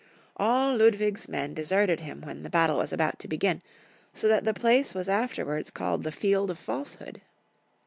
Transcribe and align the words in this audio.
All 0.35 0.75
Ludwig's 0.77 1.29
men 1.29 1.53
deserted 1.53 1.99
him 1.99 2.21
when 2.21 2.41
the 2.41 2.49
battle 2.49 2.79
was 2.79 2.91
about 2.91 3.19
to 3.19 3.27
begin, 3.27 3.61
so 4.15 4.27
that 4.27 4.45
the 4.45 4.51
place 4.55 4.95
was 4.95 5.07
after 5.07 5.45
wards 5.45 5.69
called 5.69 6.01
the 6.01 6.11
Field 6.11 6.49
of 6.49 6.57
Falsehood. 6.57 7.21